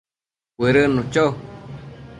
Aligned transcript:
Cuëdënnu 0.55 1.01
cho 1.13 1.25